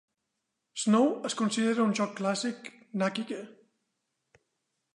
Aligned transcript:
"Snow" 0.83 1.03
es 1.29 1.35
considera 1.41 1.85
un 1.89 1.93
joc 2.01 2.17
clàssic 2.21 2.73
"nakige". 3.03 3.41